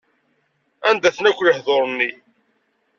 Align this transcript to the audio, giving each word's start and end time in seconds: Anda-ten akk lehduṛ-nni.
Anda-ten 0.87 1.23
akk 1.29 1.39
lehduṛ-nni. 1.45 2.11